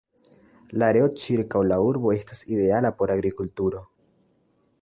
La 0.81 0.87
areo 0.93 1.09
ĉirkaŭ 1.25 1.61
la 1.73 1.77
urbo 1.89 2.13
estas 2.15 2.43
ideala 2.57 2.93
por 3.03 3.15
agrikulturo. 3.19 3.87